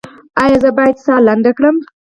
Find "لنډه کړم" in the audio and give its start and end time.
1.27-1.75